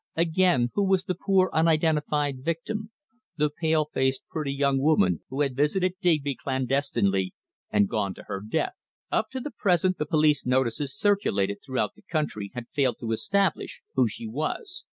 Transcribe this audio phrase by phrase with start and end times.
[0.15, 2.89] Again, who was the poor, unidentified victim
[3.37, 7.35] the pale faced, pretty young woman who had visited Digby clandestinely,
[7.69, 8.73] and gone to her death?
[9.11, 13.83] Up to the present the police notices circulated throughout the country had failed to establish
[13.93, 14.85] who she was.